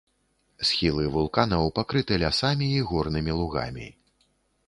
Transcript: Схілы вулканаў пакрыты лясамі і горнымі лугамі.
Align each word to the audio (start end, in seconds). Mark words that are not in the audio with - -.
Схілы 0.67 1.03
вулканаў 1.15 1.69
пакрыты 1.77 2.17
лясамі 2.23 2.69
і 2.77 2.81
горнымі 2.93 3.35
лугамі. 3.43 3.87